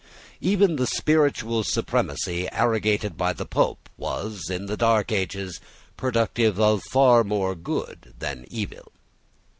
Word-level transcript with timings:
Even 0.39 0.77
the 0.77 0.87
spiritual 0.87 1.63
supremacy 1.63 2.49
arrogated 2.51 3.17
by 3.17 3.33
the 3.33 3.45
Pope 3.45 3.87
was, 3.97 4.49
in 4.49 4.65
the 4.65 4.75
dark 4.75 5.11
ages, 5.11 5.61
productive 5.95 6.59
of 6.59 6.81
far 6.89 7.23
more 7.23 7.53
good 7.53 8.15
than 8.17 8.45
evil. 8.49 8.91